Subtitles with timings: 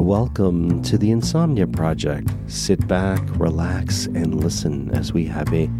[0.00, 2.32] Welcome to the Insomnia Project.
[2.46, 5.70] Sit back, relax, and listen as we have a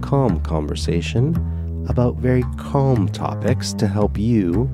[0.00, 1.36] calm conversation
[1.86, 4.70] about very calm topics to help you,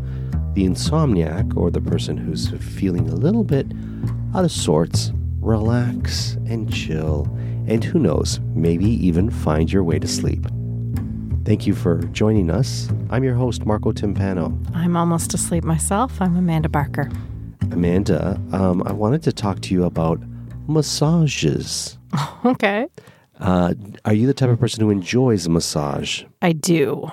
[0.55, 3.67] the insomniac or the person who's feeling a little bit
[4.37, 7.25] out of sorts, relax and chill,
[7.67, 10.47] and who knows, maybe even find your way to sleep.
[11.45, 12.89] Thank you for joining us.
[13.11, 14.57] I'm your host, Marco Timpano.
[14.77, 16.21] I'm almost asleep myself.
[16.21, 17.11] I'm Amanda Barker.
[17.73, 20.21] Amanda, um, I wanted to talk to you about
[20.69, 21.99] massages.
[22.45, 22.87] Okay.
[23.41, 23.73] Uh,
[24.05, 26.25] are you the type of person who enjoys a massage?
[26.43, 27.11] I do.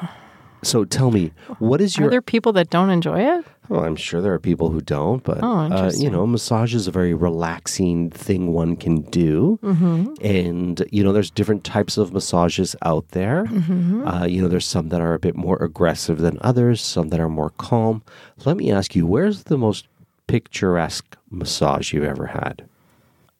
[0.64, 2.08] So tell me, what is your?
[2.08, 3.46] Are there people that don't enjoy it?
[3.70, 6.88] Well, I'm sure there are people who don't, but Oh, uh, you know, massage is
[6.88, 10.14] a very relaxing thing one can do, Mm-hmm.
[10.26, 13.46] and you know, there's different types of massages out there.
[13.46, 14.06] Mm-hmm.
[14.08, 17.20] Uh, you know, there's some that are a bit more aggressive than others, some that
[17.20, 18.04] are more calm.
[18.46, 19.88] Let me ask you, where's the most
[20.30, 22.66] picturesque massage you've ever had?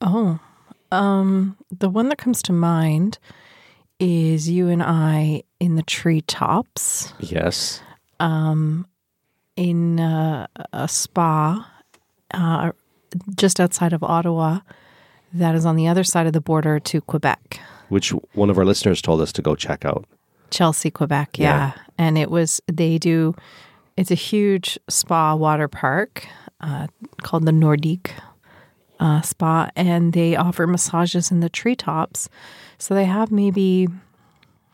[0.02, 0.40] Oh,
[0.92, 3.20] um, the one that comes to mind
[4.00, 7.82] is you and I in the treetops Yes.
[8.20, 11.70] in uh, a spa
[12.34, 12.72] uh,
[13.36, 14.60] just outside of Ottawa
[15.34, 17.60] that is on the other side of the border to Quebec.
[17.90, 20.06] Which one of our listeners told us to go check out.
[20.50, 21.74] Chelsea, Quebec, yeah.
[21.98, 23.36] And it was, they do,
[23.98, 26.26] it's a huge spa water park
[26.62, 26.88] uh,
[27.22, 28.12] called the Nordik
[29.00, 32.30] uh, Spa, and they offer massages in the treetops.
[32.78, 33.88] So they have maybe,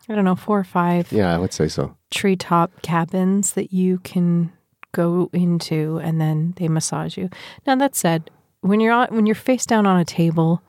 [0.10, 1.96] I don't know, four or five Yeah, I would say so.
[2.12, 4.52] treetop cabins that you can
[4.92, 7.30] go into and then they massage you.
[7.68, 8.30] Now that said,
[8.62, 10.62] when you're on, when you're face down on a table,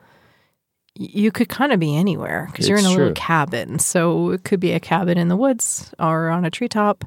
[0.95, 3.79] you could kind of be anywhere because you're in a little cabin.
[3.79, 7.05] So it could be a cabin in the woods or on a treetop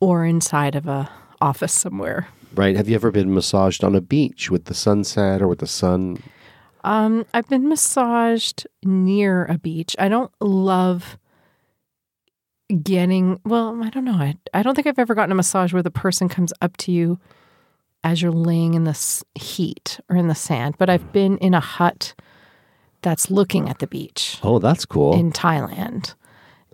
[0.00, 1.10] or inside of a
[1.40, 2.28] office somewhere.
[2.54, 2.76] Right.
[2.76, 6.22] Have you ever been massaged on a beach with the sunset or with the sun?
[6.82, 9.94] Um, I've been massaged near a beach.
[9.98, 11.18] I don't love
[12.82, 14.14] getting well, I don't know.
[14.14, 16.92] I, I don't think I've ever gotten a massage where the person comes up to
[16.92, 17.18] you
[18.04, 21.60] as you're laying in the heat or in the sand, but I've been in a
[21.60, 22.14] hut
[23.02, 25.14] that's looking at the beach Oh, that's cool.
[25.14, 26.14] in Thailand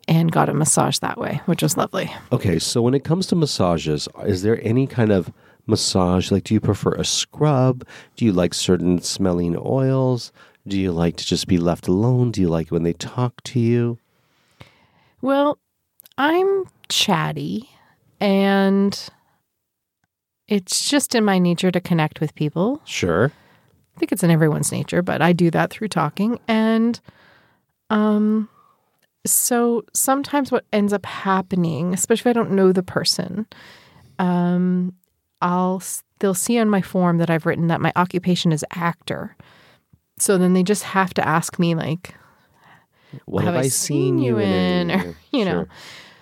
[0.08, 2.12] and got a massage that way, which was lovely.
[2.32, 5.32] Okay, so when it comes to massages, is there any kind of
[5.66, 6.30] massage?
[6.30, 7.84] Like, do you prefer a scrub?
[8.16, 10.32] Do you like certain smelling oils?
[10.66, 12.30] Do you like to just be left alone?
[12.30, 13.98] Do you like when they talk to you?
[15.20, 15.58] Well,
[16.18, 17.70] I'm chatty
[18.20, 19.08] and
[20.48, 22.80] it's just in my nature to connect with people.
[22.84, 23.32] Sure.
[23.96, 26.38] I think it's in everyone's nature, but I do that through talking.
[26.46, 27.00] And
[27.90, 28.48] um
[29.30, 33.46] so sometimes what ends up happening, especially if I don't know the person,
[34.18, 34.94] um
[35.42, 35.82] I'll
[36.18, 39.36] they'll see on my form that I've written that my occupation is actor.
[40.18, 42.14] So then they just have to ask me like
[43.26, 44.90] What Have have, I I seen you in?
[44.90, 45.66] or, you know.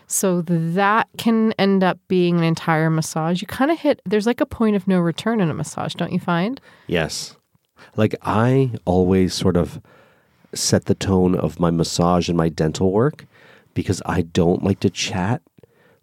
[0.07, 3.41] So that can end up being an entire massage.
[3.41, 6.13] You kind of hit there's like a point of no return in a massage, don't
[6.13, 6.61] you find?
[6.87, 7.37] Yes.
[7.97, 9.81] Like I always sort of
[10.55, 13.27] set the tone of my massage and my dental work
[13.75, 15.43] because I don't like to chat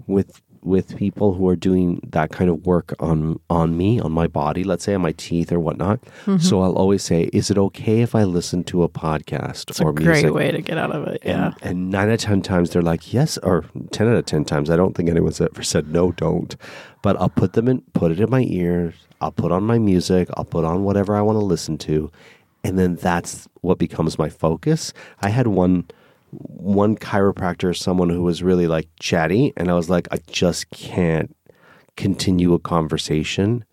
[0.07, 4.27] with with people who are doing that kind of work on on me, on my
[4.27, 6.01] body, let's say on my teeth or whatnot.
[6.25, 6.37] Mm-hmm.
[6.37, 9.89] So I'll always say, "Is it okay if I listen to a podcast It's or
[9.89, 11.21] a music?" great way to get out of it.
[11.25, 11.53] Yeah.
[11.61, 14.45] And, and nine out of ten times they're like, yes, or ten out of ten
[14.45, 14.69] times.
[14.69, 16.55] I don't think anyone's ever said no, don't.
[17.01, 18.93] But I'll put them in, put it in my ears.
[19.19, 20.29] I'll put on my music.
[20.35, 22.11] I'll put on whatever I want to listen to,
[22.63, 24.93] and then that's what becomes my focus.
[25.21, 25.85] I had one
[26.31, 31.35] one chiropractor, someone who was really like chatty, and I was like, I just can't
[31.97, 33.65] continue a conversation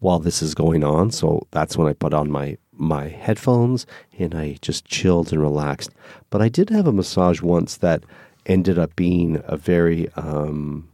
[0.00, 1.10] while this is going on.
[1.12, 3.86] So that's when I put on my my headphones
[4.18, 5.90] and I just chilled and relaxed.
[6.30, 8.04] But I did have a massage once that
[8.46, 10.88] ended up being a very um,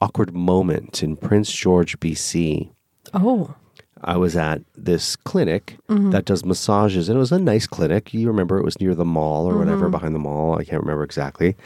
[0.00, 2.70] awkward moment in Prince George, BC.
[3.14, 3.54] Oh,
[4.04, 6.10] I was at this clinic mm-hmm.
[6.10, 8.12] that does massages, and it was a nice clinic.
[8.12, 9.92] You remember it was near the mall or whatever, mm-hmm.
[9.92, 10.58] behind the mall.
[10.58, 11.56] I can't remember exactly.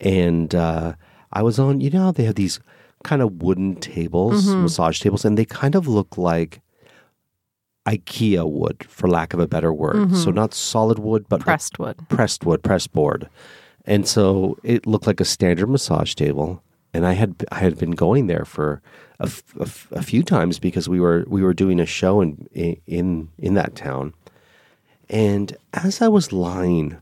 [0.00, 0.94] And uh,
[1.32, 2.60] I was on, you know, they have these
[3.04, 4.62] kind of wooden tables, mm-hmm.
[4.62, 6.60] massage tables, and they kind of look like
[7.86, 10.14] IKEA wood, for lack of a better word.
[10.16, 11.96] So not solid wood, but pressed wood.
[12.08, 13.28] pressed wood, pressed board.
[13.84, 16.62] And so it looked like a standard massage table.
[16.92, 18.82] And I had I had been going there for
[19.20, 22.20] a, f- a f- a few times because we were we were doing a show
[22.20, 22.48] in
[22.86, 24.14] in in that town.
[25.08, 26.98] And as I was lying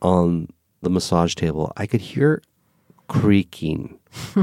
[0.00, 0.48] on
[0.82, 2.42] the massage table, I could hear
[3.08, 3.98] creaking.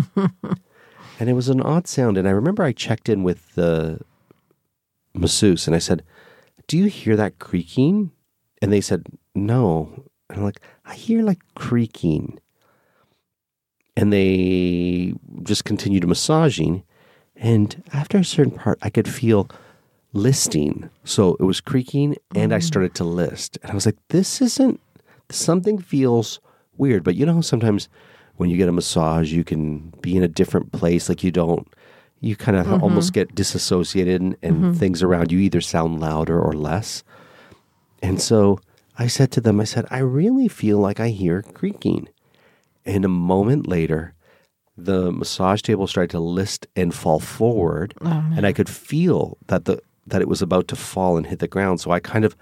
[1.20, 2.18] and it was an odd sound.
[2.18, 4.00] And I remember I checked in with the
[5.14, 6.04] masseuse and I said,
[6.68, 8.12] Do you hear that creaking?
[8.62, 9.06] And they said,
[9.36, 10.06] No.
[10.30, 12.40] And I'm like, I hear like creaking.
[13.98, 15.14] And they
[15.44, 16.84] just continued massaging.
[17.42, 19.50] And after a certain part, I could feel
[20.14, 20.92] listing.
[21.04, 22.64] So it was creaking and I mm.
[22.64, 23.58] started to list.
[23.64, 24.80] And I was like, this isn't,
[25.30, 26.40] something feels
[26.78, 27.04] weird.
[27.04, 27.90] But you know, sometimes
[28.38, 31.10] when you get a massage, you can be in a different place.
[31.10, 31.68] Like you don't,
[32.20, 32.84] you kind of mm-hmm.
[32.84, 34.74] almost get disassociated and, and mm-hmm.
[34.74, 37.04] things around you either sound louder or less.
[38.04, 38.60] And so
[39.00, 42.08] I said to them, I said, I really feel like I hear creaking.
[42.86, 44.14] And a moment later,
[44.86, 49.66] the massage table started to list and fall forward, oh, and I could feel that
[49.66, 51.80] the that it was about to fall and hit the ground.
[51.80, 52.36] So I kind of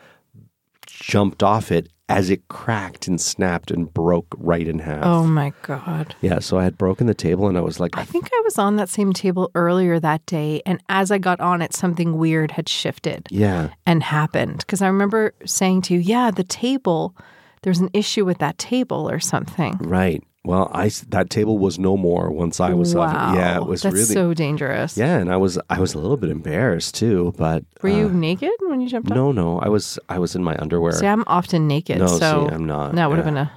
[0.88, 5.06] jumped off it as it cracked and snapped and broke right in half.
[5.06, 6.16] Oh my God.
[6.22, 8.58] Yeah, so I had broken the table, and I was like, I think I was
[8.58, 10.62] on that same table earlier that day.
[10.66, 14.60] And as I got on it, something weird had shifted yeah, and happened.
[14.60, 17.16] Because I remember saying to you, yeah, the table,
[17.62, 19.78] there's an issue with that table or something.
[19.82, 20.24] right.
[20.50, 23.14] Well, I that table was no more once I was off.
[23.14, 23.36] wow.
[23.36, 24.98] Yeah, it was That's really so dangerous.
[24.98, 28.10] yeah, and I was I was a little bit embarrassed too, but Were you uh,
[28.28, 29.16] naked when you jumped off?
[29.16, 30.94] no, no, I was I was in my underwear.
[30.94, 32.00] See, I'm often naked.
[32.00, 32.96] No, so see, I'm not.
[32.96, 33.52] That would have been a,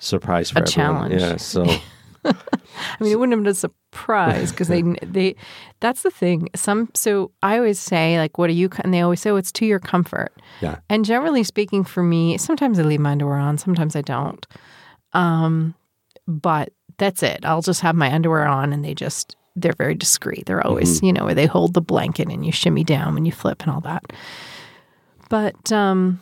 [0.00, 1.10] surprise for a everyone.
[1.10, 1.20] challenge.
[1.22, 1.64] Yeah, so
[2.24, 2.34] I
[2.98, 5.36] mean, it wouldn't have been a surprise because they, they,
[5.78, 6.48] that's the thing.
[6.56, 9.52] Some, so I always say, like, what are you, and they always say, oh, it's
[9.52, 10.32] to your comfort.
[10.60, 14.44] yeah, And generally speaking, for me, sometimes I leave my underwear on, sometimes I don't.
[15.12, 15.74] Um,
[16.28, 17.40] but that's it.
[17.44, 20.46] I'll just have my underwear on and they just, they're very discreet.
[20.46, 23.32] They're always, you know, where they hold the blanket and you shimmy down when you
[23.32, 24.04] flip and all that.
[25.30, 26.20] But um,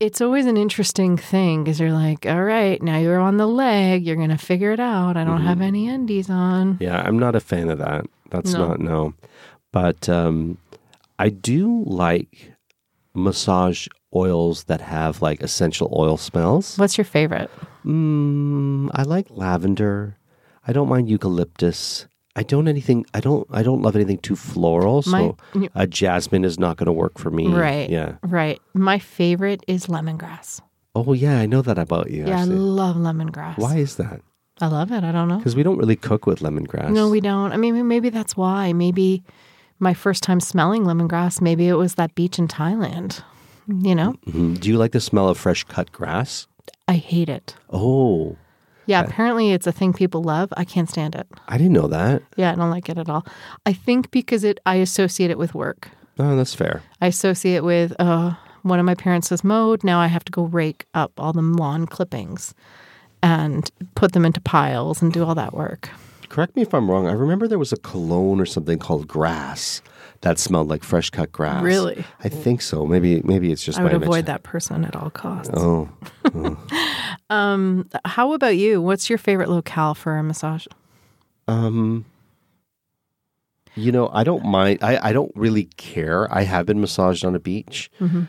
[0.00, 4.06] it's always an interesting thing because you're like, all right, now you're on the leg.
[4.06, 5.16] You're going to figure it out.
[5.16, 6.76] I don't have any undies on.
[6.80, 7.00] yeah.
[7.00, 8.04] I'm not a fan of that.
[8.30, 8.68] That's No.
[8.68, 9.14] not no,
[9.72, 10.58] but um,
[11.18, 12.52] I do like
[13.14, 16.76] massage oils that have like essential oil smells.
[16.78, 17.50] What's your favorite?
[17.84, 20.16] Mm, I like lavender.
[20.66, 22.06] I don't mind eucalyptus.
[22.34, 23.06] I don't anything.
[23.14, 23.46] I don't.
[23.50, 25.02] I don't love anything too floral.
[25.02, 27.48] So My- a jasmine is not going to work for me.
[27.48, 27.88] Right.
[27.88, 28.16] Yeah.
[28.22, 28.60] Right.
[28.74, 30.60] My favorite is lemongrass.
[30.94, 32.26] Oh yeah, I know that about you.
[32.26, 32.56] Yeah, I actually.
[32.56, 33.58] love lemongrass.
[33.58, 34.20] Why is that?
[34.60, 35.04] I love it.
[35.04, 35.36] I don't know.
[35.36, 36.90] Because we don't really cook with lemongrass.
[36.90, 37.52] No, we don't.
[37.52, 38.72] I mean, maybe that's why.
[38.72, 39.22] Maybe
[39.78, 43.22] my first time smelling lemongrass, maybe it was that beach in Thailand.
[43.68, 44.60] You know, Mhm.
[44.60, 46.46] Do you like the smell of fresh cut grass?
[46.88, 47.54] I hate it.
[47.70, 48.36] Oh,
[48.88, 50.52] Yeah, apparently it's a thing people love.
[50.56, 51.26] I can't stand it.
[51.48, 52.22] I didn't know that.
[52.36, 53.26] Yeah, I don't like it at all.
[53.66, 55.88] I think because it, I associate it with work.
[56.20, 56.82] Oh, that's fair.
[57.00, 59.82] I associate it with uh, one of my parents has mowed.
[59.82, 62.54] Now I have to go rake up all the lawn clippings
[63.24, 65.88] and put them into piles and do all that work.
[66.28, 67.08] Correct me if I'm wrong.
[67.08, 69.82] I remember there was a cologne or something called grass
[70.22, 71.62] that smelled like fresh cut grass.
[71.62, 72.04] Really?
[72.24, 72.86] I think so.
[72.86, 74.26] Maybe maybe it's just I would my avoid image.
[74.26, 75.52] that person at all costs.
[75.56, 75.88] Oh,
[77.30, 78.80] Um, how about you?
[78.80, 80.66] What's your favorite locale for a massage?
[81.48, 82.04] um,
[83.74, 84.78] you know, I don't mind.
[84.82, 86.32] I I don't really care.
[86.34, 88.22] I have been massaged on a beach, Mm-hmm.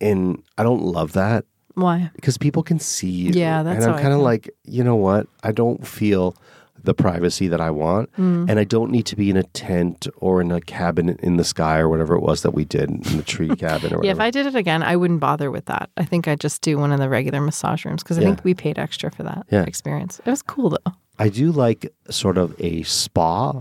[0.00, 1.44] and I don't love that
[1.74, 2.10] Why?
[2.14, 3.30] because people can see you.
[3.32, 5.26] Yeah, that's and I'm kind of like, you know what?
[5.42, 6.36] I don't feel
[6.84, 8.48] the privacy that I want, Mm.
[8.48, 11.44] and I don't need to be in a tent or in a cabin in the
[11.44, 14.06] sky or whatever it was that we did in the tree cabin or whatever.
[14.06, 15.90] Yeah, if I did it again, I wouldn't bother with that.
[15.96, 18.28] I think I'd just do one of the regular massage rooms because I Yeah.
[18.28, 19.62] think we paid extra for that Yeah.
[19.62, 20.20] experience.
[20.24, 20.92] It was cool though.
[21.18, 23.60] I do like sort of a spa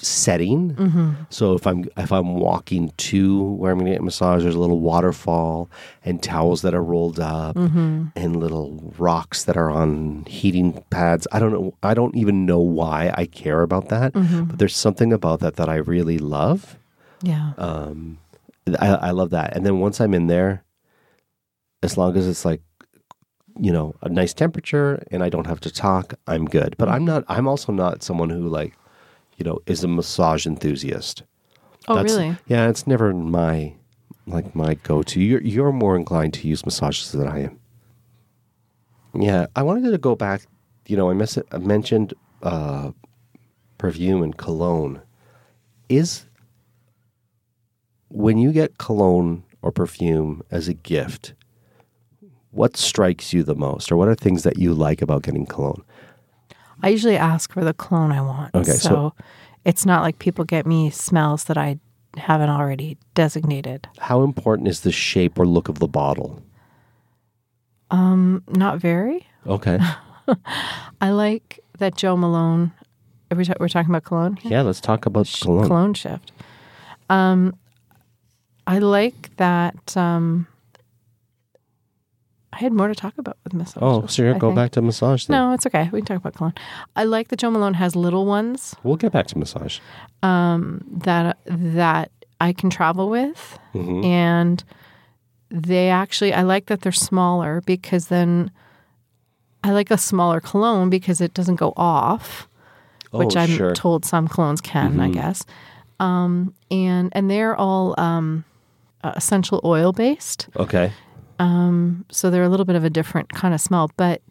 [0.00, 0.74] setting.
[0.74, 1.12] Mm-hmm.
[1.30, 4.54] So if I'm if I'm walking to where I'm going to get a massage, there's
[4.54, 5.68] a little waterfall
[6.04, 8.06] and towels that are rolled up Mm-hmm.
[8.16, 11.26] and little rocks that are on heating pads.
[11.32, 11.74] I don't know.
[11.82, 14.44] I don't even know why I care about that, Mm-hmm.
[14.44, 16.76] but there's something about that that I really love.
[17.22, 17.52] Yeah.
[17.58, 18.18] Um,
[18.78, 19.56] I, I love that.
[19.56, 20.62] And then once I'm in there,
[21.82, 22.60] as long as it's like,
[23.60, 26.76] you know, a nice temperature and I don't have to talk, I'm good.
[26.78, 27.24] But I'm not.
[27.26, 28.74] I'm also not someone who like,
[29.38, 31.22] you know, is a massage enthusiast.
[31.86, 32.36] oh, That's- really?
[32.46, 33.74] Yeah, it's never my
[34.26, 35.20] like my go-to.
[35.20, 37.58] You're you're more inclined to use massages than I am.
[39.14, 40.42] Yeah, I wanted to go back.
[40.86, 42.90] You know, I, miss I mentioned uh,
[43.78, 45.00] perfume and cologne.
[45.88, 46.26] Is
[48.08, 51.32] when you get cologne or perfume as a gift,
[52.50, 55.82] what strikes you the most, or what are things that you like about getting cologne?
[56.82, 58.54] I usually ask for the clone I want.
[58.54, 59.14] Okay, so, so-
[59.64, 61.78] it's not like people get me smells that I
[62.16, 63.86] haven't already designated.
[63.98, 66.42] How important is the shape or look of the bottle?
[67.90, 69.26] Um, not very.
[69.46, 69.78] Okay,
[71.00, 72.72] I like that Jo Malone.
[73.30, 74.38] Are we ta- we're talking about cologne?
[74.42, 75.66] yeah, let's talk about cologne.
[75.66, 76.32] cologne shift.
[77.10, 77.54] Um,
[78.66, 79.96] I like that.
[79.96, 80.46] Um,
[82.52, 83.82] I had more to talk about with massage.
[83.82, 84.56] Oh, so you're I go think.
[84.56, 85.36] back to massage then?
[85.36, 85.90] No, it's okay.
[85.92, 86.54] We can talk about cologne.
[86.96, 89.80] I like that Jo Malone has little ones We'll get back to massage.
[90.22, 94.04] um, that that I can travel with, Mhm.
[94.04, 94.64] and
[95.50, 98.50] they actually I like that they're smaller because then
[99.64, 102.48] I like a smaller cologne because it doesn't go off,
[103.10, 103.74] which oh, I'm sure.
[103.74, 105.12] told some colognes can, I Mhm.
[105.14, 105.44] guess.
[106.00, 108.44] Um, and and they're all um,
[109.04, 110.92] uh, essential oil based, okay.
[111.38, 114.22] Um, so they're a little bit of a different kind of smell, but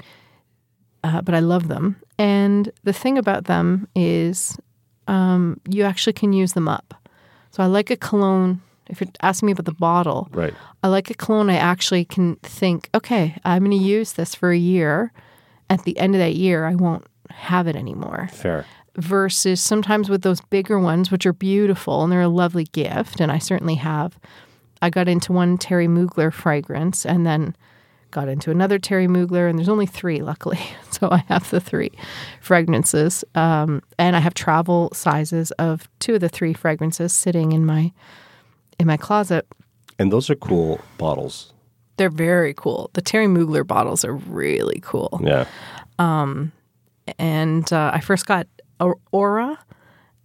[1.03, 1.95] uh, but I love them.
[2.17, 4.57] And the thing about them is,
[5.07, 6.93] um, you actually can use them up.
[7.51, 8.61] So I like a cologne.
[8.89, 10.53] If you're asking me about the bottle, Right.
[10.83, 11.49] I like a cologne.
[11.49, 15.11] I actually can think, okay, I'm going to use this for a year.
[15.69, 18.29] At the end of that year, I won't have it anymore.
[18.31, 18.65] Fair.
[18.95, 23.31] Versus sometimes with those bigger ones, which are beautiful and they're a lovely gift, and
[23.31, 24.17] I certainly have.
[24.81, 27.55] I got into one Terry Mugler fragrance and then
[28.11, 30.59] got into another Terry Mugler, and there's only three, luckily.
[30.89, 31.91] So I have the three
[32.41, 33.23] fragrances.
[33.35, 37.91] Um, and I have travel sizes of two of the three fragrances sitting in my
[38.79, 39.45] in my closet.
[39.99, 41.53] And those are cool bottles.
[41.97, 42.89] They're very cool.
[42.93, 45.21] The Terry Mugler bottles are really cool.
[45.23, 45.45] Yeah.
[47.19, 48.47] And uh, I first got
[49.11, 49.59] Aura,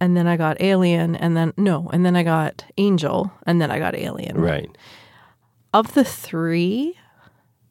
[0.03, 3.71] and then I got Alien, and then no, and then I got Angel, and then
[3.71, 4.35] I got Alien.
[4.39, 4.69] Right.
[5.73, 6.97] Of the three,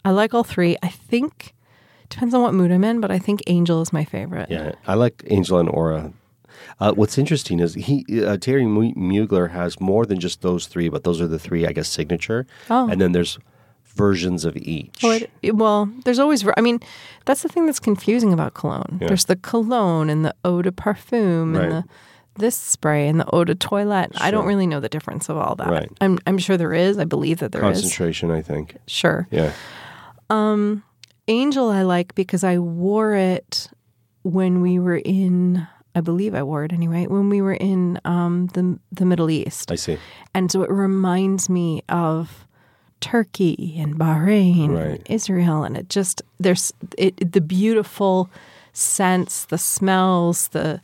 [0.05, 0.77] I like all three.
[0.83, 1.55] I think
[2.09, 4.51] depends on what mood I'm in, but I think Angel is my favorite.
[4.51, 4.73] Yeah.
[4.87, 6.13] I like Angel and Aura.
[6.81, 10.89] Uh, what's interesting is he uh, Terry Mu- Mugler has more than just those three,
[10.89, 12.47] but those are the three, I guess, signature.
[12.71, 12.89] Oh.
[12.91, 13.39] And then there's
[13.95, 15.03] versions of each.
[15.03, 16.45] Well, it- well, there's always.
[16.57, 16.81] I mean,
[17.25, 18.99] that's the thing that's confusing about cologne.
[19.01, 19.09] Yeah.
[19.09, 21.63] There's the cologne and the eau de parfum Right.
[21.65, 21.85] and the
[22.37, 24.13] this spray and the eau de toilette.
[24.21, 25.69] I don't really know the difference of all that.
[25.69, 25.91] Right.
[26.01, 26.99] I'm I'm sure there is.
[26.99, 27.81] I believe that there is.
[27.81, 28.77] Concentration, I think.
[28.87, 29.29] Sure.
[29.31, 29.53] Yeah.
[30.31, 30.83] Um,
[31.29, 33.69] Angel I like because I wore it
[34.23, 38.47] when we were in I believe I wore it anyway, when we were in um,
[38.55, 39.71] the the Middle East.
[39.71, 39.99] I see.
[40.35, 42.47] And so it reminds me of
[43.01, 44.85] Turkey and Bahrain Right.
[44.99, 48.31] and Israel and it just there's it the beautiful
[48.73, 50.81] scents, the smells, the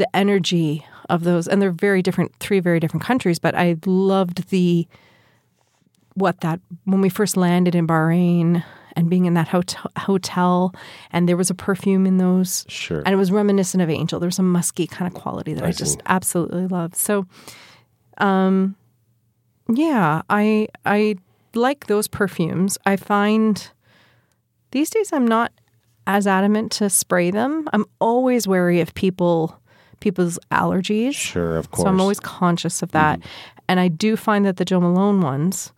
[0.00, 4.48] the energy of those and they're very different three very different countries, but I loved
[4.50, 4.88] the
[6.14, 8.64] what that when we first landed in Bahrain
[8.96, 10.74] and being in that hotel, hotel
[11.12, 13.02] and there was a perfume in those Sure.
[13.06, 14.18] and it was reminiscent of Angel.
[14.18, 16.94] There was a musky kind of quality that I, I just absolutely love.
[16.96, 17.26] So,
[18.18, 18.74] um,
[19.68, 21.16] yeah, I I
[21.54, 22.76] like those perfumes.
[22.86, 23.70] I find
[24.72, 25.52] these days I'm not
[26.06, 27.68] as adamant to spray them.
[27.72, 29.59] I'm always wary of people
[30.00, 31.14] people's allergies.
[31.14, 31.80] Sure, of course.
[31.80, 31.88] Mm-hmm.
[31.88, 33.20] So I'm always conscious of that.
[33.68, 35.72] And I do find that the Jo Malone ones,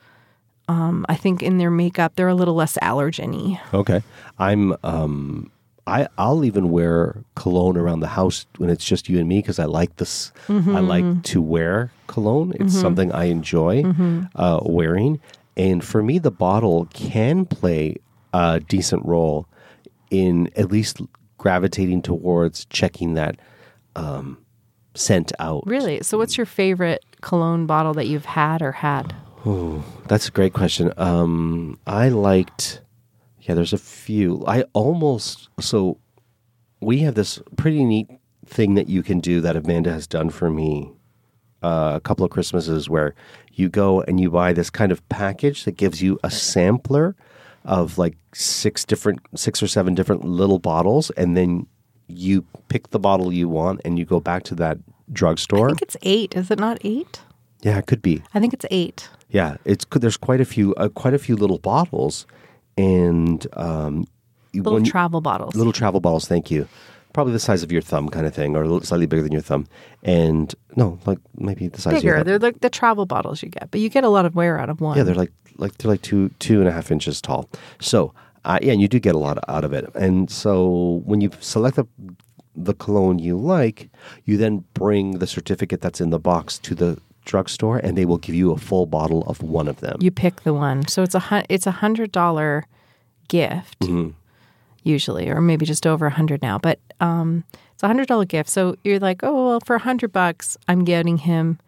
[0.69, 3.61] um, I think in their makeup, they're a little less allergeny.
[3.75, 4.03] Okay.
[4.39, 5.51] I'm um
[5.87, 9.59] I I'll even wear cologne around the house when it's just you and me because
[9.59, 12.55] I like this I like to wear cologne.
[12.59, 13.85] It's something I enjoy
[14.37, 15.21] uh, wearing.
[15.57, 17.97] And for me the bottle can play
[18.33, 19.47] a decent role
[20.11, 21.01] in at least
[21.39, 23.37] gravitating towards checking that
[23.97, 24.39] um,
[24.95, 25.65] sent out.
[25.67, 26.03] Really?
[26.03, 29.15] So, what's your favorite cologne bottle that you've had or had?
[30.07, 30.93] That's a great question.
[30.97, 32.81] Um, I liked,
[33.41, 34.45] yeah, there's a few.
[34.47, 35.99] I almost, so
[36.81, 38.09] we have this pretty neat
[38.47, 40.91] thing that you can do that Amanda has done for me
[41.63, 43.15] uh, a couple of Christmases where
[43.53, 47.15] you go and you buy this kind of package that gives you a sampler
[47.65, 51.67] of like six different, six or seven different little bottles, and then
[52.17, 54.79] you pick the bottle you want and you go back to that
[55.13, 55.67] drugstore.
[55.67, 56.35] I think it's eight.
[56.35, 57.21] Is it not eight?
[57.63, 58.23] yeah, it could be.
[58.35, 59.09] I think it's eight.
[59.31, 62.27] Yeah, it's there's quite a few, uh, quite a few little bottles,
[62.77, 64.07] and um,
[64.55, 65.55] Little when travel bottles.
[65.55, 66.27] little travel bottles.
[66.29, 66.69] Thank you.
[67.15, 69.33] Probably the size of your thumb, kind of thing, or a little slightly bigger than
[69.33, 69.67] your thumb.
[70.03, 71.99] And no, like maybe the size.
[71.99, 72.25] Of your Bigger.
[72.25, 72.41] thumb.
[72.41, 74.69] They're like the travel bottles you get, but you get a lot of wear out
[74.71, 74.97] of one.
[74.97, 77.49] Yeah, they're like like they're like two two and a half inches tall.
[77.81, 78.13] So
[78.45, 79.89] uh, yeah, and you do get a lot out of it.
[79.95, 81.87] And so when you select the
[82.55, 83.89] the cologne you like,
[84.27, 88.19] you then bring the certificate that's in the box to the drugstore, and they will
[88.19, 89.97] give you a full bottle of one of them.
[90.01, 90.87] you pick the one.
[90.87, 92.67] So it's a it's a hundred dollar
[93.29, 94.11] gift Mm-hmm.
[94.83, 96.59] usually, or maybe just over a hundred now.
[96.59, 98.51] But um, it's a hundred dollar gift.
[98.51, 101.59] So you're like, oh well, for a hundred bucks, I'm getting him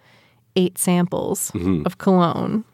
[0.57, 1.87] eight samples Mm-hmm.
[1.87, 2.65] of cologne,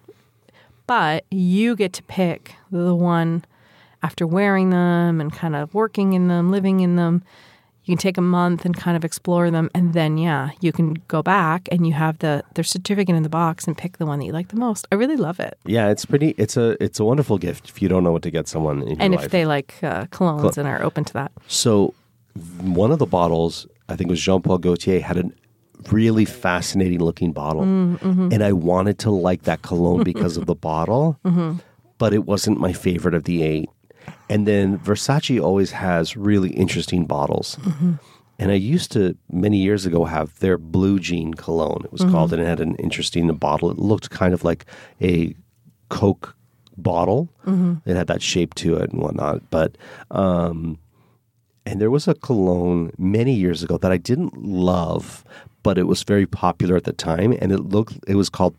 [0.87, 3.45] but you get to pick the one
[4.03, 7.23] after wearing them and kind of working in them, living in them.
[7.85, 10.95] You can take a month and kind of explore them, and then yeah, you can
[11.09, 14.19] go back and you have the their certificate in the box and pick the one
[14.19, 14.87] that you like the most.
[14.93, 15.59] I really love it.
[15.65, 16.35] yeah, it's pretty.
[16.37, 18.89] It's a it's a wonderful gift if you don't know what to get someone in
[18.91, 19.25] your and life.
[19.25, 21.33] if they like uh, colognes and are open to that.
[21.49, 21.95] So,
[22.61, 25.25] one of the bottles, I think it was Jean Paul Gaultier, had a
[25.91, 27.63] really fascinating looking bottle.
[27.63, 28.29] Mm, mm-hmm.
[28.31, 31.59] And I wanted to like that cologne because of the bottle, mm-hmm.
[31.99, 33.71] but it wasn't my favorite of the eight.
[34.29, 37.59] And then Versace always has really interesting bottles.
[38.39, 42.33] And I used to, many years ago, have their Blue Jean cologne, it was called,
[42.33, 43.71] and it had an interesting bottle.
[43.71, 44.65] It looked kind of like
[45.03, 45.35] a
[45.91, 46.35] Coke
[46.77, 47.29] bottle.
[47.85, 49.51] It had that shape to it and whatnot.
[49.51, 49.77] But,
[50.11, 50.79] um,
[51.67, 55.23] and there was a cologne many years ago that I didn't love,
[55.63, 58.55] but it was very popular at the time, and it looked it was called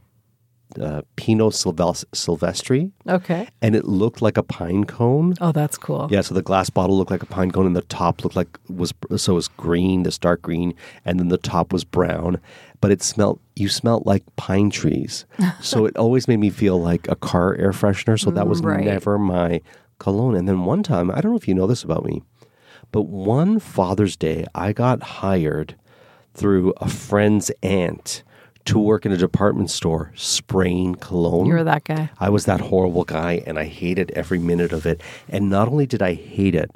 [0.79, 3.47] uh, Pino Silves- Silvestri, Okay.
[3.61, 5.33] and it looked like a pine cone.
[5.41, 6.07] Oh, that's cool.
[6.11, 8.59] Yeah, so the glass bottle looked like a pine cone, and the top looked like
[8.69, 10.73] was so it was green, this dark green,
[11.05, 12.39] and then the top was brown.
[12.79, 15.25] But it smelled you smelled like pine trees,
[15.61, 18.19] so it always made me feel like a car air freshener.
[18.19, 18.85] So that was Right.
[18.85, 19.61] never my
[20.00, 20.35] cologne.
[20.35, 22.24] And then one time, I don't know if you know this about me,
[22.91, 25.75] but one Father's Day, I got hired
[26.33, 28.24] through a friend's aunt
[28.65, 31.45] to work in a department store spraying cologne.
[31.47, 32.09] You're that guy.
[32.19, 35.01] I was that horrible guy and I hated every minute of it.
[35.29, 36.71] And not only did I hate it,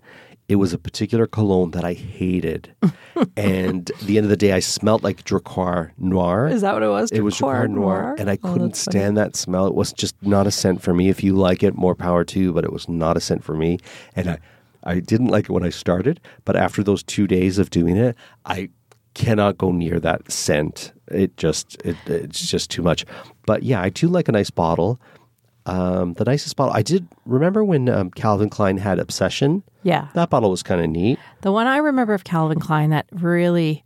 [0.48, 2.74] it was a particular cologne that I hated.
[3.38, 6.48] and at the end of the day, I smelled like Drakkar Noir.
[6.48, 7.12] Is that what it was?
[7.12, 8.16] It was Drakkar Drakkar Noir, Noir?
[8.20, 8.92] and I Oh, couldn't funny.
[8.92, 9.66] stand that smell.
[9.68, 11.10] It was just not a scent for me.
[11.10, 13.56] If you like it, more power to you, but it was not a scent for
[13.56, 13.80] me.
[14.16, 14.38] And I,
[14.84, 18.16] I didn't like it when I started, but after those two days of doing it,
[18.46, 18.70] I
[19.16, 20.92] cannot go near that scent.
[21.10, 23.06] It just, it, it's just too much.
[23.46, 25.00] But yeah, I do like a nice bottle.
[25.68, 29.64] Um, the nicest bottle I did remember when um, Calvin Klein had Obsession.
[29.84, 30.10] Yeah.
[30.14, 31.20] That bottle was kind of neat.
[31.42, 33.84] The one I remember of Calvin Klein that really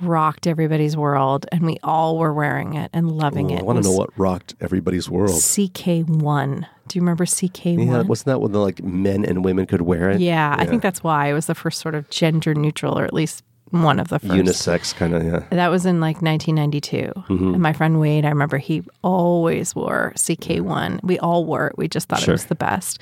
[0.00, 3.60] rocked everybody's world, and we all were wearing it and loving Ooh, it.
[3.60, 5.30] I want to know what rocked everybody's world.
[5.30, 6.66] CK1.
[6.88, 7.86] Do you remember CK1?
[7.86, 10.20] Yeah, wasn't that when the, like men and women could wear it?
[10.20, 13.14] Yeah, I think that's why it was the first sort of gender neutral, or at
[13.14, 14.32] least one of the first.
[14.32, 15.22] unisex kind of.
[15.24, 15.44] Yeah.
[15.50, 17.12] That was in like 1992.
[17.14, 17.54] Mm-hmm.
[17.54, 21.02] And my friend Wade, I remember he always wore CK1.
[21.02, 21.78] We all wore it.
[21.78, 22.32] We just thought Sure.
[22.32, 22.98] it was the best.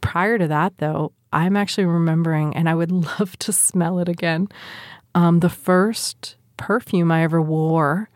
[0.00, 4.48] Prior to that, though, I'm actually remembering, and I would love to smell it again.
[5.14, 8.08] Um, the first perfume I ever wore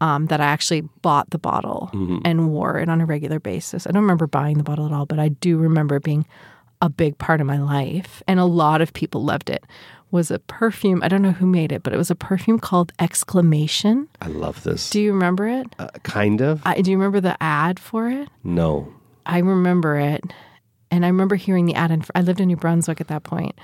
[0.00, 2.18] um, that I actually bought the bottle Mm-hmm.
[2.26, 3.86] and wore it on a regular basis.
[3.86, 6.26] I don't remember buying the bottle at all, but I do remember it being
[6.82, 8.22] a big part of my life.
[8.28, 9.64] And a lot of people loved it.
[10.12, 11.02] Was a perfume.
[11.02, 14.08] I don't know who made it, but it was a perfume called Exclamation.
[14.20, 14.88] I love this.
[14.90, 15.66] Do you remember it?
[15.78, 16.62] uh, kind of.
[16.64, 18.28] I, do you remember the ad for it?
[18.44, 18.92] no.
[19.28, 20.22] I remember it,
[20.92, 22.04] and I remember hearing the ad in.
[22.14, 23.58] I lived in New Brunswick at that point,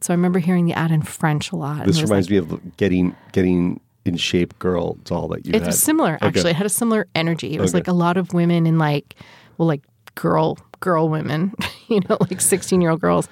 [0.00, 1.84] so I remember hearing the ad in French a lot.
[1.84, 5.66] This reminds like- me of getting getting in shape girl doll that you It had.
[5.66, 6.26] was similar, Okay.
[6.28, 6.50] actually.
[6.50, 7.54] It had a similar energy.
[7.54, 7.78] It was Okay.
[7.78, 9.16] like a lot of women in like,
[9.58, 9.82] well, like
[10.14, 11.54] girl girl women,
[11.88, 13.28] you know, like sixteen year old girls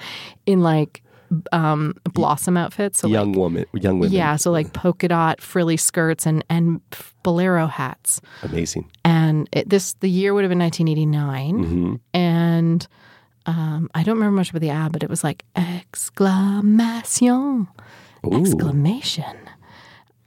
[0.46, 1.04] in like
[1.52, 3.00] um blossom outfits.
[3.00, 4.12] So young like, woman, young women.
[4.12, 6.80] yeah, so like polka dot frilly skirts and and
[7.22, 8.20] bolero hats.
[8.42, 8.90] amazing.
[9.04, 11.94] and it, this the year would have been 1989 Mm-hmm.
[12.14, 12.86] and
[13.46, 17.66] um, i don't remember much about the ad but it was like exclamation
[18.32, 19.36] exclamation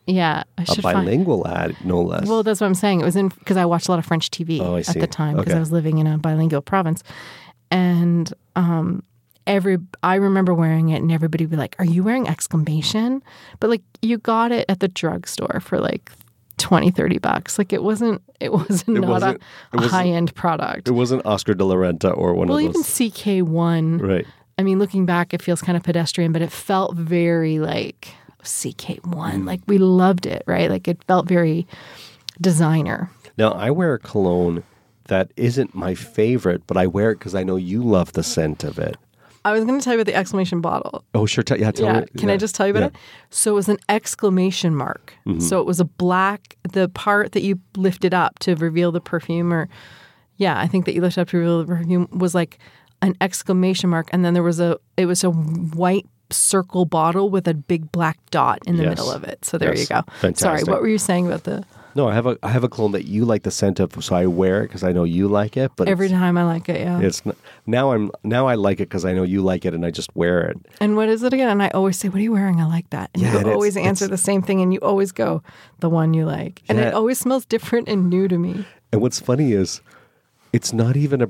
[0.08, 2.28] yeah i A should find bilingual ad, no less.
[2.28, 4.30] well that's what i'm saying it was in because i watched a lot of french
[4.32, 5.58] tv Oh, at the time because Okay.
[5.58, 7.04] i was living in a bilingual province
[7.70, 9.04] and um,
[9.48, 13.22] every I remember wearing it and everybody would be like, Are you wearing exclamation?
[13.60, 16.12] But like you got it at the drugstore for like
[16.58, 17.58] 20, 30 bucks.
[17.58, 19.42] Like it wasn't it wasn't It not wasn't-
[19.74, 20.88] a, high end product.
[20.88, 23.00] It wasn't Oscar de la Renta or one well, of those.
[23.00, 23.46] Well, even.
[23.46, 24.02] CK1.
[24.02, 24.26] right.
[24.58, 28.10] I mean, looking back, it feels kind of pedestrian, but it felt very like
[28.44, 29.02] CK1.
[29.02, 29.46] Mm.
[29.48, 30.70] Like we loved it, right?
[30.70, 31.66] Like it felt very
[32.40, 33.10] designer.
[33.38, 34.64] Now I wear a cologne
[35.06, 38.64] that isn't my favorite, but I wear it because I know you love the scent
[38.64, 38.98] of it.
[39.44, 41.04] I was going to tell you about the exclamation bottle.
[41.16, 41.44] Oh, sure.
[41.44, 42.00] T- yeah, tell yeah.
[42.02, 42.06] me.
[42.18, 42.88] Can I just tell you about yeah.
[42.88, 42.96] it?
[43.32, 45.14] So it was an exclamation mark.
[45.40, 49.52] So it was a black, the part that you lifted up to reveal the perfume,
[49.52, 49.68] or
[50.38, 52.60] yeah, I think that you lifted up to reveal the perfume was like
[53.02, 54.10] an exclamation mark.
[54.12, 58.18] And then there was a, it was a white circle bottle with a big black
[58.30, 58.90] dot in the Yes.
[58.92, 59.44] middle of it.
[59.44, 59.90] So there Yes.
[59.90, 60.34] you go.
[60.34, 62.92] Sorry, what were you saying about the, No, I have a I have a cologne
[62.94, 65.58] that you like the scent of, so I wear it because I know you like
[65.58, 65.72] it.
[65.76, 67.00] But every time I like it, yeah.
[67.00, 67.22] it's
[67.66, 70.16] now I'm now I like it because I know you like it, and I just
[70.16, 70.58] wear it.
[70.80, 71.50] And what is it again?
[71.50, 73.10] And I always say, "What are you wearing?" I like that.
[73.14, 75.44] And Yeah, you and always answer the same thing, and you always go,
[75.80, 76.88] "The one you like." And Yeah.
[76.90, 78.66] it always smells different and new to me.
[78.92, 79.82] And what's funny is,
[80.54, 81.30] it's not even a,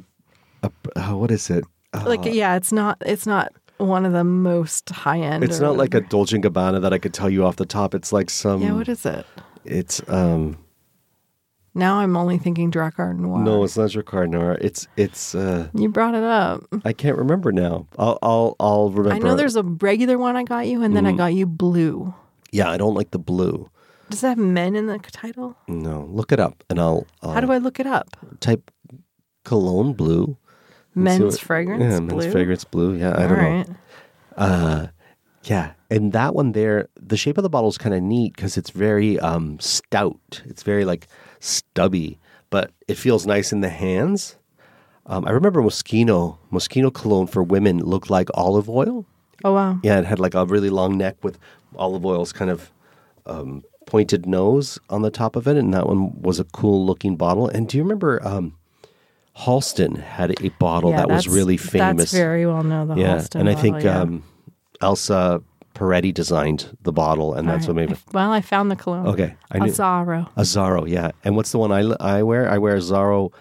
[0.63, 1.63] a uh, what is it?
[1.93, 2.97] Uh, Like, yeah, it's not.
[3.05, 5.43] It's not one of the most high end.
[5.43, 6.09] it's not like a whatever.
[6.09, 7.95] Dolce and Gabbana that I could tell you off the top.
[7.95, 8.61] It's like some.
[8.61, 9.25] Yeah, what is it?
[9.65, 10.57] It's um.
[11.73, 13.39] Now I'm only thinking Drakkar Noir.
[13.39, 14.57] No, it's not Jacquard Noir.
[14.59, 15.33] It's it's.
[15.35, 16.63] uh you brought it up.
[16.83, 17.87] I can't remember now.
[17.97, 19.15] I'll I'll I'll remember.
[19.15, 22.13] I know there's a regular one I got you, and then I got you blue.
[22.51, 23.69] Yeah, I don't like the blue.
[24.09, 25.55] Does it have men in the title?
[25.69, 28.09] No, look it up, and I'll, I'll How do I look it up?
[28.41, 28.69] type
[29.45, 30.35] cologne blue.
[30.93, 32.17] Men's what- fragrance Yeah, blue.
[32.17, 32.95] men's fragrance blue.
[32.95, 33.65] Yeah, I All don't know.
[34.37, 34.89] right.
[35.43, 38.57] Yeah, and that one there, the shape of the bottle is kind of neat because
[38.57, 40.41] it's very um, stout.
[40.45, 41.07] It's very like
[41.39, 44.35] stubby, but it feels nice in the hands.
[45.07, 49.05] Um, I remember Moschino, Moschino cologne for women looked like olive oil.
[49.43, 49.79] Oh wow.
[49.83, 51.39] Yeah, it had like a really long neck with
[51.75, 52.71] olive oil's kind of
[53.25, 57.15] um, pointed nose on the top of it, and that one was a cool looking
[57.15, 57.47] bottle.
[57.47, 58.55] And do you remember um,
[59.37, 62.11] Halston had a bottle Yeah, that was really famous?
[62.11, 62.89] That's very well known.
[62.89, 63.99] The yeah, Halston and I bottle, think yeah.
[64.01, 64.23] um,
[64.81, 65.41] Elsa
[65.75, 67.99] Peretti designed the bottle, and that's All what made it.
[68.13, 69.07] Well, I found the cologne.
[69.07, 70.29] Okay, I knew Azzaro.
[70.35, 70.87] Azzaro.
[70.87, 72.49] Yeah, and what's the one I, I wear?
[72.49, 73.31] I wear Azzaro.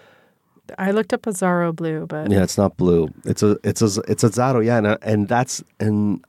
[0.79, 3.09] I looked up Azzaro blue, but Yeah, it's not blue.
[3.25, 4.65] It's a it's a it's a Azzaro.
[4.65, 6.25] Yeah, and, uh, and that's and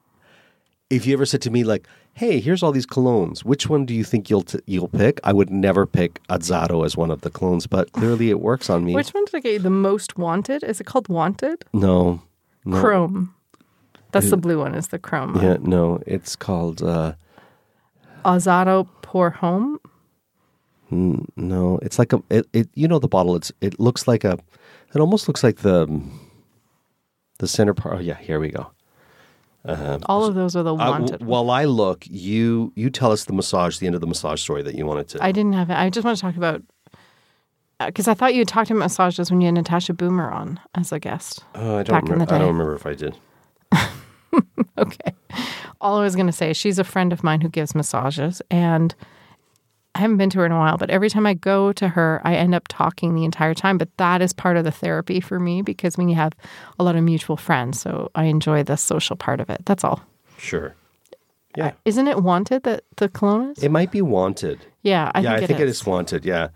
[0.89, 3.45] if you ever said to me like, "Hey, here's all these colognes.
[3.45, 6.97] Which one do you think you'll t- you'll pick?" I would never pick Azzaro as
[6.97, 8.95] one of the clones, but clearly it works on me.
[8.95, 9.59] which one did I get you?
[9.59, 10.63] The most wanted?
[10.63, 11.63] Is it called wanted?
[11.73, 12.23] No,
[12.65, 13.35] no, Chrome.
[14.11, 14.75] That's the blue one.
[14.75, 15.33] Is the chrome?
[15.33, 15.43] one.
[15.43, 15.99] yeah, no.
[16.05, 17.13] It's called uh,
[18.25, 19.79] Azzaro pour homme.
[20.89, 21.79] no.
[21.81, 22.69] It's like a it, it.
[22.75, 23.35] You know the bottle.
[23.35, 24.37] It's it looks like a.
[24.93, 26.01] It almost looks like the
[27.39, 27.95] the center part.
[27.97, 28.71] Oh yeah, here we go.
[30.07, 31.23] All of those are the Uh, w- wanted.
[31.25, 34.63] while I look, you you tell us the massage, the end of the massage story
[34.63, 35.23] that you wanted to.
[35.23, 35.75] I didn't have it.
[35.75, 36.63] I just want to talk about
[37.85, 40.91] because I thought you had talked about massages when you had Natasha Boomer on as
[40.91, 41.43] a guest.
[41.55, 42.25] Oh, I don't back in remember.
[42.25, 43.17] the I don't remember if I did.
[44.77, 45.13] Okay.
[45.79, 48.95] All I was going to say, she's a friend of mine who gives massages, and
[49.93, 52.21] I haven't been to her in a while, but every time I go to her,
[52.23, 53.77] I end up talking the entire time.
[53.77, 56.33] But that is part of the therapy for me because when you have
[56.79, 59.65] a lot of mutual friends, so I enjoy the social part of it.
[59.65, 60.01] That's all.
[60.37, 60.73] Sure.
[61.57, 61.73] Yeah.
[61.83, 63.63] Isn't it wanted that the cologne is?
[63.63, 64.65] It might be wanted.
[64.83, 65.81] yeah, I yeah, think, I think it it is.
[65.81, 66.25] is wanted.
[66.25, 66.47] Yeah.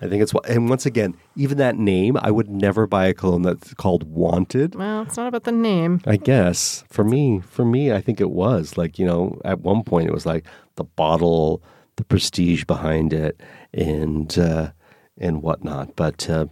[0.00, 3.42] I think it's and once again, even that name, I would never buy a cologne
[3.42, 4.74] that's called Wanted.
[4.74, 6.02] Well, it's not about the name.
[6.06, 9.84] I guess for me, for me, I think it was like you know, at one
[9.84, 11.62] point it was like the bottle,
[11.96, 13.40] the prestige behind it,
[13.72, 14.72] and uh,
[15.18, 15.96] and whatnot.
[15.96, 16.46] But uh,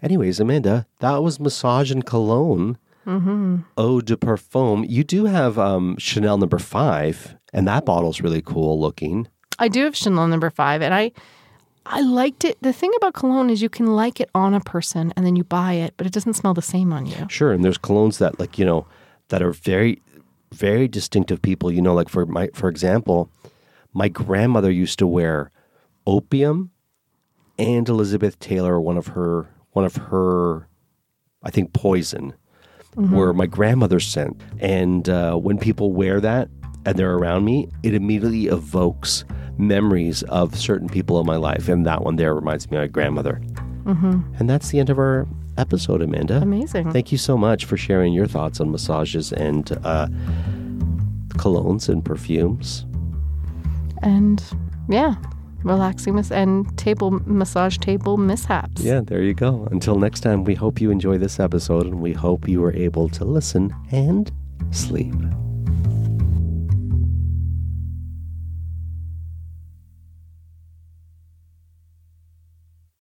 [0.00, 2.78] anyways, Amanda, that was massage and cologne.
[3.06, 3.56] Mm-hmm.
[3.76, 4.86] Eau de parfum.
[4.88, 9.28] You do have um, Chanel number five, and that bottle's really cool looking.
[9.58, 11.12] I do have Chanel number five, and I
[11.86, 12.56] I liked it.
[12.62, 15.44] The thing about cologne is you can like it on a person and then you
[15.44, 17.26] buy it, but it doesn't smell the same on you.
[17.28, 18.86] Sure, and there's colognes that like you know
[19.28, 20.00] that are very,
[20.52, 21.70] very distinctive people.
[21.70, 23.30] You know, like for my for example,
[23.92, 25.50] my grandmother used to wear
[26.06, 26.70] opium,
[27.58, 30.68] and Elizabeth Taylor, one of her one of her,
[31.42, 32.34] I think poison,
[32.96, 34.40] were my grandmother's scent.
[34.60, 36.48] And uh, when people wear that
[36.86, 39.24] and they're around me, it immediately evokes
[39.58, 42.86] memories of certain people in my life, and that one there reminds me of my
[42.88, 43.40] grandmother.
[43.86, 45.26] And that's the end of our
[45.58, 46.40] episode, Amanda.
[46.40, 46.90] Amazing.
[46.90, 50.08] Thank you so much for sharing your thoughts on massages and uh,
[51.34, 52.86] colognes and perfumes.
[54.02, 54.42] And
[54.88, 55.16] yeah,
[55.62, 58.82] relaxing mis- and table massage table mishaps.
[58.82, 59.68] Yeah, there you go.
[59.70, 63.08] Until next time, we hope you enjoy this episode and we hope you were able
[63.10, 64.30] to listen and
[64.70, 65.14] sleep.